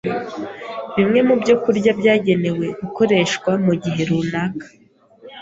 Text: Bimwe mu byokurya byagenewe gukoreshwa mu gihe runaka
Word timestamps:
Bimwe 0.95 1.19
mu 1.27 1.33
byokurya 1.41 1.91
byagenewe 1.99 2.65
gukoreshwa 2.81 3.51
mu 3.65 3.73
gihe 3.83 4.01
runaka 4.09 4.65